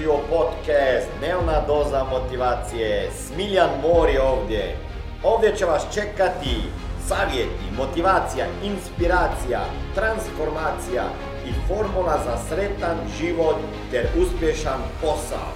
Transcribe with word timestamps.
Dobrodošli 0.00 0.06
u 0.06 0.38
podcast 0.38 1.08
Dnevna 1.18 1.66
doza 1.66 2.04
motivacije. 2.04 3.10
Smiljan 3.10 3.70
Mor 3.82 4.08
je 4.08 4.22
ovdje. 4.22 4.76
Ovdje 5.24 5.56
će 5.56 5.64
vas 5.64 5.94
čekati 5.94 6.56
savjeti, 7.08 7.64
motivacija, 7.76 8.46
inspiracija, 8.64 9.60
transformacija 9.94 11.04
i 11.46 11.52
formula 11.68 12.18
za 12.24 12.36
sretan 12.48 12.96
život 13.18 13.56
ter 13.90 14.06
uspješan 14.22 14.80
posao. 15.00 15.48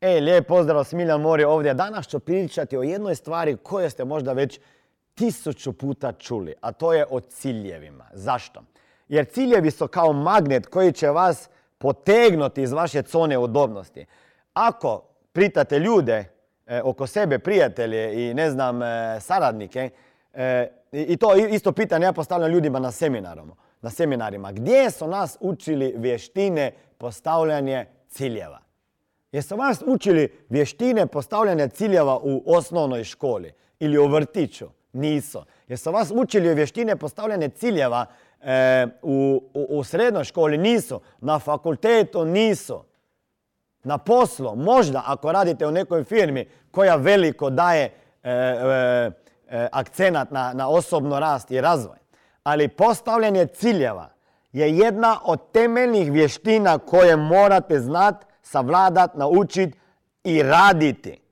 E, 0.00 0.20
lijep 0.20 0.46
pozdrav, 0.46 0.84
Smiljan 0.84 1.20
Mor 1.20 1.40
je 1.40 1.46
ovdje. 1.46 1.74
Danas 1.74 2.08
ću 2.08 2.18
pričati 2.18 2.76
o 2.76 2.82
jednoj 2.82 3.14
stvari 3.14 3.56
koju 3.56 3.90
ste 3.90 4.04
možda 4.04 4.32
već 4.32 4.60
tisuću 5.14 5.72
puta 5.72 6.12
čuli, 6.12 6.54
a 6.60 6.72
to 6.72 6.92
je 6.92 7.06
o 7.10 7.20
ciljevima. 7.20 8.04
Zašto? 8.12 8.62
Jer 9.08 9.24
ciljevi 9.24 9.70
su 9.70 9.88
kao 9.88 10.12
magnet 10.12 10.66
koji 10.66 10.92
će 10.92 11.10
vas 11.10 11.48
potegnuti 11.78 12.62
iz 12.62 12.72
vaše 12.72 13.02
zone 13.02 13.38
udobnosti. 13.38 14.06
Ako 14.54 15.02
pritate 15.32 15.78
ljude 15.78 16.24
e, 16.66 16.82
oko 16.82 17.06
sebe, 17.06 17.38
prijatelje 17.38 18.30
i 18.30 18.34
ne 18.34 18.50
znam, 18.50 18.82
e, 18.82 19.18
saradnike, 19.20 19.90
e, 20.32 20.68
i 20.92 21.16
to 21.16 21.36
isto 21.36 21.72
pitanje 21.72 22.04
ja 22.04 22.12
postavljam 22.12 22.50
ljudima 22.50 22.78
na 22.78 22.90
seminarom, 22.90 23.52
na 23.82 23.90
seminarima. 23.90 24.52
Gdje 24.52 24.90
su 24.90 25.08
nas 25.08 25.36
učili 25.40 25.94
vještine 25.96 26.72
postavljanje 26.98 27.86
ciljeva? 28.08 28.58
Jesu 29.32 29.56
vas 29.56 29.82
učili 29.86 30.46
vještine 30.48 31.06
postavljanja 31.06 31.68
ciljeva 31.68 32.18
u 32.22 32.42
osnovnoj 32.46 33.04
školi 33.04 33.52
ili 33.80 33.98
u 33.98 34.06
vrtiću? 34.06 34.66
Nisu. 34.92 35.42
Jesu 35.68 35.92
vas 35.92 36.12
učili 36.14 36.54
vještine 36.54 36.96
postavljanja 36.96 37.48
ciljeva 37.48 38.06
e, 38.42 38.86
u, 39.02 39.42
u, 39.54 39.84
srednjoj 39.84 40.24
školi? 40.24 40.58
Nisu. 40.58 41.00
Na 41.20 41.38
fakultetu 41.38 42.24
nisu. 42.24 42.84
Na 43.84 43.98
poslu, 43.98 44.56
možda 44.56 45.02
ako 45.06 45.32
radite 45.32 45.66
u 45.66 45.70
nekoj 45.70 46.04
firmi 46.04 46.48
koja 46.70 46.96
veliko 46.96 47.50
daje 47.50 47.84
e, 47.84 48.30
e, 48.30 49.10
e 49.48 49.68
akcenat 49.72 50.30
na, 50.30 50.52
na 50.52 50.68
osobno 50.68 51.20
rast 51.20 51.50
i 51.50 51.60
razvoj. 51.60 51.98
Ali 52.42 52.68
postavljanje 52.68 53.46
ciljeva 53.46 54.08
je 54.52 54.76
jedna 54.76 55.18
od 55.24 55.52
temeljnih 55.52 56.12
vještina 56.12 56.78
koje 56.78 57.16
morate 57.16 57.80
znati, 57.80 58.26
savladati, 58.42 59.18
naučiti 59.18 59.78
i 60.24 60.42
raditi. 60.42 61.25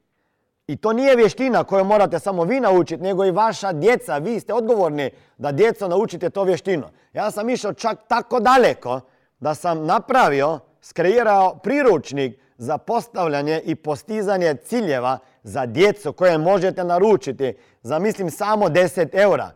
I 0.67 0.77
to 0.77 0.93
nije 0.93 1.17
vještina 1.17 1.65
koju 1.65 1.85
morate 1.85 2.19
samo 2.19 2.45
vi 2.45 2.61
naučiti, 2.61 3.03
nego 3.03 3.25
i 3.25 3.31
vaša 3.31 3.73
djeca. 3.73 4.19
Vi 4.19 4.41
ste 4.41 4.55
odgovorni 4.55 5.11
da 5.39 5.53
djeca 5.53 5.89
naučite 5.89 6.31
to 6.31 6.45
vještinu. 6.45 6.87
Ja 7.13 7.31
sam 7.31 7.51
išao 7.51 7.73
čak 7.73 7.99
tako 8.09 8.41
daleko 8.41 9.01
da 9.41 9.55
sam 9.55 9.87
napravio, 9.87 10.59
skreirao 10.81 11.59
priručnik 11.63 12.39
za 12.59 12.79
postavljanje 12.79 13.61
i 13.65 13.75
postizanje 13.75 14.55
ciljeva 14.55 15.19
za 15.43 15.67
djecu 15.67 16.13
koje 16.13 16.39
možete 16.39 16.85
naručiti 16.85 17.57
za 17.83 17.99
mislim 17.99 18.31
samo 18.31 18.67
10 18.69 19.09
eura. 19.13 19.51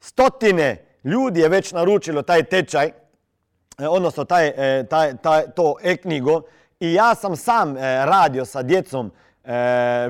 Stotine 0.00 0.84
ljudi 1.04 1.40
je 1.40 1.48
već 1.48 1.72
naručilo 1.72 2.22
taj 2.22 2.42
tečaj, 2.42 2.86
e, 3.78 3.88
odnosno 3.88 4.24
taj, 4.24 4.48
e, 4.48 4.86
taj, 4.86 5.16
taj, 5.16 5.50
to 5.50 5.76
e-knjigo 5.82 6.42
i 6.80 6.94
ja 6.94 7.14
sam 7.14 7.36
sam 7.36 7.76
e, 7.76 7.80
radio 8.06 8.44
sa 8.44 8.62
djecom 8.62 9.12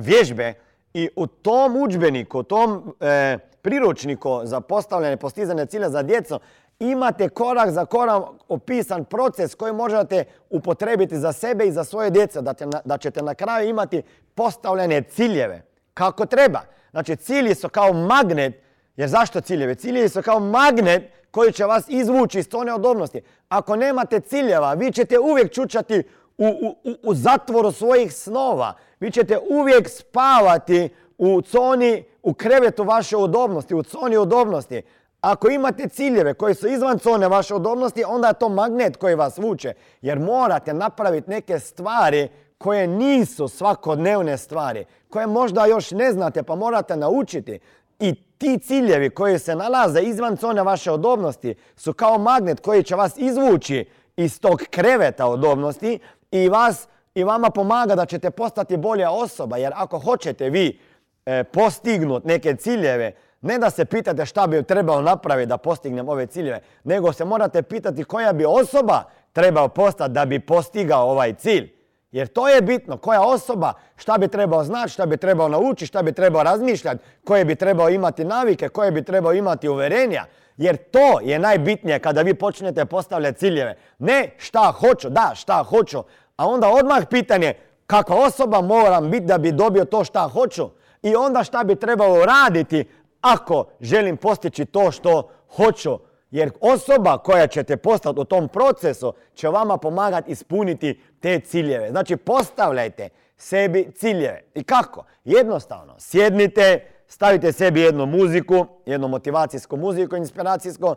vježbe 0.00 0.54
i 0.94 1.08
u 1.16 1.26
tom 1.26 1.76
udžbeniku, 1.76 2.38
u 2.38 2.42
tom 2.42 2.94
e, 3.00 3.38
priručniku 3.62 4.40
za 4.44 4.60
postavljanje 4.60 5.16
postizanje 5.16 5.66
cilja 5.66 5.90
za 5.90 6.02
djecu 6.02 6.40
imate 6.78 7.28
korak 7.28 7.70
za 7.70 7.84
korak 7.84 8.22
opisan 8.48 9.04
proces 9.04 9.54
koji 9.54 9.72
možete 9.72 10.24
upotrebiti 10.50 11.18
za 11.18 11.32
sebe 11.32 11.66
i 11.66 11.72
za 11.72 11.84
svoje 11.84 12.10
djece, 12.10 12.42
da, 12.42 12.54
da 12.84 12.98
ćete 12.98 13.22
na 13.22 13.34
kraju 13.34 13.68
imati 13.68 14.02
postavljene 14.34 15.02
ciljeve 15.02 15.62
kako 15.94 16.26
treba. 16.26 16.60
Znači 16.90 17.16
cilji 17.16 17.54
su 17.54 17.68
kao 17.68 17.92
magnet, 17.92 18.62
jer 18.96 19.08
zašto 19.08 19.40
ciljevi? 19.40 19.74
Ciljevi 19.74 20.08
su 20.08 20.22
kao 20.22 20.40
magnet 20.40 21.02
koji 21.30 21.52
će 21.52 21.64
vas 21.64 21.84
izvući 21.88 22.38
iz 22.38 22.48
tone 22.48 22.74
odobnosti. 22.74 23.20
Ako 23.48 23.76
nemate 23.76 24.20
ciljeva, 24.20 24.74
vi 24.74 24.92
ćete 24.92 25.18
uvijek 25.18 25.52
čučati 25.52 26.02
u, 26.38 26.46
u, 26.46 26.94
u 27.02 27.14
zatvoru 27.14 27.72
svojih 27.72 28.12
snova. 28.12 28.74
Vi 29.02 29.10
ćete 29.10 29.38
uvijek 29.50 29.88
spavati 29.88 30.88
u 31.18 31.42
coni, 31.42 32.04
u 32.22 32.34
krevetu 32.34 32.84
vaše 32.84 33.16
udobnosti, 33.16 33.74
u 33.74 33.82
coni 33.82 34.16
udobnosti. 34.16 34.82
Ako 35.20 35.48
imate 35.48 35.88
ciljeve 35.88 36.34
koji 36.34 36.54
su 36.54 36.68
izvan 36.68 36.98
cone 36.98 37.28
vaše 37.28 37.54
udobnosti, 37.54 38.04
onda 38.04 38.28
je 38.28 38.34
to 38.34 38.48
magnet 38.48 38.96
koji 38.96 39.14
vas 39.14 39.38
vuče. 39.38 39.74
Jer 40.02 40.18
morate 40.18 40.74
napraviti 40.74 41.30
neke 41.30 41.58
stvari 41.58 42.28
koje 42.58 42.86
nisu 42.86 43.48
svakodnevne 43.48 44.38
stvari, 44.38 44.84
koje 45.10 45.26
možda 45.26 45.66
još 45.66 45.90
ne 45.90 46.12
znate 46.12 46.42
pa 46.42 46.54
morate 46.54 46.96
naučiti. 46.96 47.58
I 47.98 48.14
ti 48.14 48.58
ciljevi 48.58 49.10
koji 49.10 49.38
se 49.38 49.54
nalaze 49.56 50.00
izvan 50.00 50.36
cone 50.36 50.62
vaše 50.62 50.92
udobnosti 50.92 51.54
su 51.76 51.92
kao 51.92 52.18
magnet 52.18 52.60
koji 52.60 52.82
će 52.82 52.94
vas 52.94 53.12
izvući 53.16 53.84
iz 54.16 54.40
tog 54.40 54.62
kreveta 54.70 55.28
udobnosti 55.28 55.98
i 56.30 56.48
vas 56.48 56.88
i 57.14 57.24
vama 57.24 57.50
pomaga 57.50 57.94
da 57.94 58.06
ćete 58.06 58.30
postati 58.30 58.76
bolja 58.76 59.10
osoba. 59.10 59.56
Jer 59.56 59.72
ako 59.76 59.98
hoćete 59.98 60.50
vi 60.50 60.80
e, 61.26 61.44
postignuti 61.44 62.28
neke 62.28 62.56
ciljeve, 62.56 63.12
ne 63.40 63.58
da 63.58 63.70
se 63.70 63.84
pitate 63.84 64.26
šta 64.26 64.46
bi 64.46 64.62
trebao 64.62 65.02
napraviti 65.02 65.48
da 65.48 65.56
postignem 65.56 66.08
ove 66.08 66.26
ciljeve, 66.26 66.60
nego 66.84 67.12
se 67.12 67.24
morate 67.24 67.62
pitati 67.62 68.04
koja 68.04 68.32
bi 68.32 68.44
osoba 68.44 69.02
trebao 69.32 69.68
postati 69.68 70.12
da 70.12 70.24
bi 70.24 70.40
postigao 70.40 71.10
ovaj 71.10 71.34
cilj. 71.34 71.72
Jer 72.12 72.28
to 72.28 72.48
je 72.48 72.60
bitno, 72.60 72.96
koja 72.96 73.22
osoba, 73.22 73.72
šta 73.96 74.18
bi 74.18 74.28
trebao 74.28 74.64
znati, 74.64 74.92
šta 74.92 75.06
bi 75.06 75.16
trebao 75.16 75.48
naučiti, 75.48 75.86
šta 75.86 76.02
bi 76.02 76.12
trebao 76.12 76.42
razmišljati, 76.42 77.04
koje 77.24 77.44
bi 77.44 77.54
trebao 77.54 77.90
imati 77.90 78.24
navike, 78.24 78.68
koje 78.68 78.90
bi 78.90 79.04
trebao 79.04 79.32
imati 79.32 79.68
uverenja. 79.68 80.24
Jer 80.56 80.76
to 80.76 81.20
je 81.22 81.38
najbitnije 81.38 81.98
kada 81.98 82.22
vi 82.22 82.34
počnete 82.34 82.84
postavljati 82.84 83.38
ciljeve. 83.38 83.76
Ne 83.98 84.34
šta 84.38 84.72
hoću, 84.80 85.10
da 85.10 85.32
šta 85.34 85.62
hoću, 85.62 86.02
a 86.42 86.46
onda 86.46 86.68
odmah 86.68 87.06
pitanje 87.10 87.54
kakva 87.86 88.16
osoba 88.16 88.60
moram 88.60 89.10
biti 89.10 89.26
da 89.26 89.38
bi 89.38 89.52
dobio 89.52 89.84
to 89.84 90.04
šta 90.04 90.20
hoću 90.20 90.68
i 91.02 91.14
onda 91.14 91.44
šta 91.44 91.64
bi 91.64 91.74
trebalo 91.76 92.24
raditi 92.24 92.84
ako 93.20 93.64
želim 93.80 94.16
postići 94.16 94.64
to 94.64 94.90
što 94.90 95.30
hoću. 95.56 95.98
Jer 96.30 96.50
osoba 96.60 97.18
koja 97.18 97.46
ćete 97.46 97.76
postati 97.76 98.20
u 98.20 98.24
tom 98.24 98.48
procesu 98.48 99.12
će 99.34 99.48
vama 99.48 99.76
pomagati 99.76 100.30
ispuniti 100.30 101.00
te 101.20 101.40
ciljeve. 101.40 101.90
Znači 101.90 102.16
postavljajte 102.16 103.08
sebi 103.36 103.92
ciljeve. 103.94 104.42
I 104.54 104.64
kako? 104.64 105.04
Jednostavno, 105.24 105.94
sjednite, 105.98 106.86
stavite 107.06 107.52
sebi 107.52 107.80
jednu 107.80 108.06
muziku, 108.06 108.66
jednu 108.86 109.08
motivacijsku 109.08 109.76
muziku, 109.76 110.16
inspiracijsku, 110.16 110.94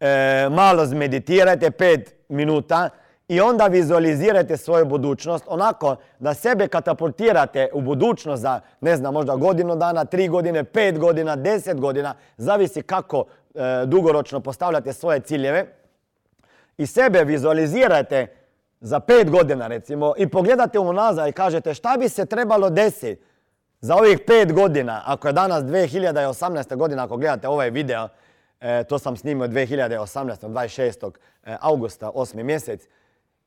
e, 0.00 0.48
malo 0.50 0.86
zmeditirajte 0.86 1.70
pet 1.70 2.14
minuta, 2.28 2.90
i 3.28 3.40
onda 3.40 3.66
vizualizirajte 3.66 4.56
svoju 4.56 4.84
budućnost 4.84 5.44
onako 5.48 5.96
da 6.18 6.34
sebe 6.34 6.68
katapultirate 6.68 7.68
u 7.72 7.80
budućnost 7.80 8.42
za, 8.42 8.60
ne 8.80 8.96
znam, 8.96 9.14
možda 9.14 9.36
godinu 9.36 9.76
dana, 9.76 10.04
tri 10.04 10.28
godine, 10.28 10.64
pet 10.64 10.98
godina, 10.98 11.36
deset 11.36 11.80
godina, 11.80 12.14
zavisi 12.36 12.82
kako 12.82 13.24
e, 13.54 13.60
dugoročno 13.86 14.40
postavljate 14.40 14.92
svoje 14.92 15.20
ciljeve 15.20 15.66
i 16.78 16.86
sebe 16.86 17.24
vizualizirate 17.24 18.26
za 18.80 19.00
pet 19.00 19.30
godina 19.30 19.66
recimo 19.66 20.14
i 20.16 20.28
pogledate 20.28 20.78
unazad 20.78 21.28
i 21.28 21.32
kažete 21.32 21.74
šta 21.74 21.96
bi 21.96 22.08
se 22.08 22.26
trebalo 22.26 22.70
desiti 22.70 23.22
za 23.80 23.94
ovih 23.94 24.18
pet 24.26 24.52
godina, 24.52 25.02
ako 25.04 25.28
je 25.28 25.32
danas 25.32 25.64
2018. 25.64 26.76
godina, 26.76 27.04
ako 27.04 27.16
gledate 27.16 27.48
ovaj 27.48 27.70
video, 27.70 28.08
e, 28.60 28.84
to 28.84 28.98
sam 28.98 29.16
snimio 29.16 29.46
2018. 29.46 30.48
26. 30.48 31.10
E, 31.44 31.56
augusta, 31.60 32.10
8. 32.14 32.42
mjesec, 32.42 32.88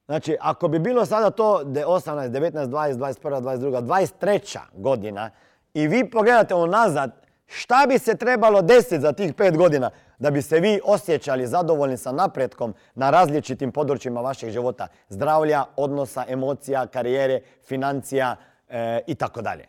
Znači, 0.06 0.38
ako 0.40 0.68
bi 0.68 0.80
bilo 0.80 1.06
sada 1.06 1.30
to 1.30 1.62
18, 1.66 2.30
19, 2.30 2.68
20, 2.68 2.94
21, 2.94 3.42
22, 3.42 3.82
23 3.82 4.60
godina 4.74 5.30
i 5.74 5.88
vi 5.88 6.10
pogledate 6.10 6.56
unazad 6.56 7.12
šta 7.46 7.86
bi 7.88 8.00
se 8.00 8.16
trebalo 8.16 8.62
desiti 8.62 9.00
za 9.00 9.14
tih 9.14 9.34
pet 9.34 9.58
godina 9.58 9.90
da 10.20 10.32
bi 10.32 10.42
se 10.42 10.60
vi 10.60 10.80
osjećali 10.86 11.48
zadovoljni 11.48 11.98
sa 11.98 12.12
napretkom 12.12 12.74
na 12.96 13.10
različitim 13.10 13.72
područjima 13.72 14.22
vašeg 14.22 14.50
života. 14.50 14.88
Zdravlja, 15.10 15.64
odnosa, 15.76 16.26
emocija, 16.28 16.88
karijere, 16.88 17.42
financija 17.64 18.36
e, 18.70 19.00
i 19.08 19.16
tako 19.16 19.42
dalje. 19.42 19.66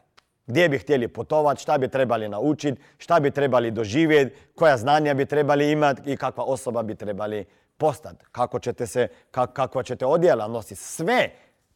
Gdje 0.47 0.69
bi 0.69 0.79
htjeli 0.79 1.09
putovati, 1.09 1.63
šta 1.63 1.79
bi 1.79 1.89
trebali 1.89 2.29
naučiti, 2.29 2.81
šta 2.99 3.21
bi 3.21 3.31
trebali 3.31 3.71
doživjeti, 3.71 4.37
koja 4.55 4.77
znanja 4.77 5.15
bi 5.15 5.27
trebali 5.27 5.71
imati 5.71 6.13
i 6.13 6.17
kakva 6.17 6.45
osoba 6.45 6.83
bi 6.83 6.95
trebali 6.95 7.45
postati, 7.83 8.25
kako 8.33 8.59
ćete 8.59 8.87
se, 8.87 9.09
kakva 9.31 9.83
ćete 9.83 10.07
odjela 10.07 10.49
nositi, 10.49 10.75
sve 10.75 11.31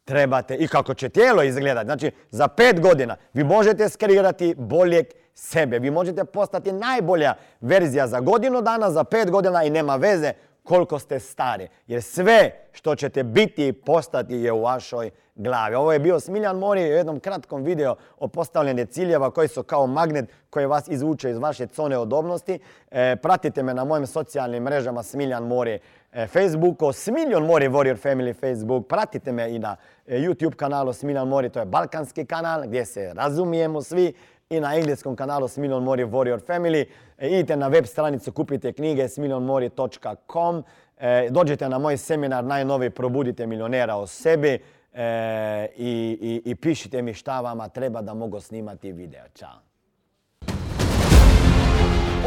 trebate 0.05 0.55
i 0.55 0.67
kako 0.67 0.93
će 0.93 1.09
tijelo 1.09 1.43
izgledati. 1.43 1.85
Znači, 1.85 2.11
za 2.31 2.47
pet 2.47 2.81
godina 2.81 3.15
vi 3.33 3.43
možete 3.43 3.89
skreirati 3.89 4.55
boljeg 4.57 5.05
sebe. 5.33 5.79
Vi 5.79 5.91
možete 5.91 6.25
postati 6.25 6.71
najbolja 6.71 7.33
verzija 7.61 8.07
za 8.07 8.19
godinu 8.19 8.61
dana, 8.61 8.91
za 8.91 9.03
pet 9.03 9.31
godina 9.31 9.63
i 9.63 9.69
nema 9.69 9.95
veze 9.95 10.33
koliko 10.63 10.99
ste 10.99 11.19
stari. 11.19 11.67
Jer 11.87 12.01
sve 12.01 12.51
što 12.71 12.95
ćete 12.95 13.23
biti 13.23 13.67
i 13.67 13.73
postati 13.73 14.35
je 14.35 14.51
u 14.51 14.61
vašoj 14.61 15.11
glavi. 15.35 15.75
Ovo 15.75 15.93
je 15.93 15.99
bio 15.99 16.19
Smiljan 16.19 16.57
Mori 16.57 16.81
u 16.81 16.97
jednom 16.97 17.19
kratkom 17.19 17.63
video 17.63 17.95
o 18.17 18.27
postavljanju 18.27 18.85
ciljeva 18.85 19.31
koji 19.31 19.47
su 19.47 19.63
kao 19.63 19.87
magnet 19.87 20.29
koji 20.49 20.65
vas 20.65 20.87
izvuče 20.87 21.29
iz 21.29 21.37
vaše 21.37 21.67
zone 21.75 21.97
odobnosti. 21.97 22.59
E, 22.91 23.15
pratite 23.15 23.63
me 23.63 23.73
na 23.73 23.83
mojim 23.83 24.07
socijalnim 24.07 24.63
mrežama 24.63 25.03
Smiljan 25.03 25.47
Mori 25.47 25.79
Facebooku, 26.25 26.93
Smiljan 26.93 27.45
Mori 27.45 27.67
Warrior 27.67 27.97
Family 27.97 28.33
Facebook. 28.33 28.87
Pratite 28.87 29.31
me 29.31 29.55
i 29.55 29.59
na 29.59 29.75
e, 30.07 30.17
YouTube 30.17 30.55
kanalu 30.55 30.93
Smiljan 30.93 31.27
Mori, 31.27 31.49
to 31.49 31.59
je 31.59 31.65
balkanski 31.65 32.25
kanal 32.25 32.63
gdje 32.67 32.85
se 32.85 33.13
razumijemo 33.13 33.81
svi 33.81 34.13
i 34.49 34.59
na 34.59 34.75
engleskom 34.75 35.15
kanalu 35.15 35.47
Smiljan 35.47 35.83
Mori 35.83 36.05
Warrior 36.05 36.39
Family. 36.47 36.85
idite 37.21 37.55
na 37.55 37.67
web 37.67 37.85
stranicu, 37.85 38.31
kupite 38.31 38.73
knjige 38.73 39.07
smiljanmori.com. 39.07 40.63
dođite 41.29 41.69
na 41.69 41.77
moj 41.77 41.97
seminar 41.97 42.43
najnoviji 42.43 42.89
Probudite 42.89 43.47
milionera 43.47 43.95
o 43.95 44.07
sebi. 44.07 44.59
E, 44.93 45.67
i, 45.77 46.41
i, 46.45 46.55
pišite 46.55 47.01
mi 47.01 47.13
šta 47.13 47.41
vama 47.41 47.69
treba 47.69 48.01
da 48.01 48.13
mogu 48.13 48.39
snimati 48.39 48.91
video. 48.91 49.23
Ćao. 49.35 49.66